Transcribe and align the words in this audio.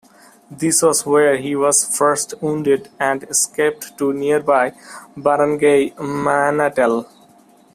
This 0.49 0.81
was 0.81 1.05
where 1.05 1.37
he 1.37 1.55
was 1.55 1.85
first 1.95 2.33
wounded 2.41 2.89
and 2.99 3.21
escaped 3.25 3.99
to 3.99 4.11
nearby 4.11 4.73
barangay 5.15 5.91
'Manatal'. 5.91 7.05